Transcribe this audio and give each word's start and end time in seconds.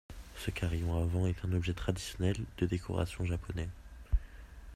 Ce 0.35 0.49
carillon 0.49 0.99
à 0.99 1.05
vent 1.05 1.27
est 1.27 1.45
un 1.45 1.53
objet 1.53 1.75
traditionnel 1.75 2.35
de 2.57 2.65
décoration 2.65 3.23
japonais. 3.23 3.69